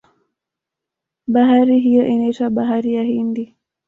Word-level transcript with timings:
bahari 1.33 1.79
hiyo 1.79 2.05
inaitwa 2.07 2.49
bahari 2.49 2.93
ya 2.93 3.03
hindi 3.03 3.55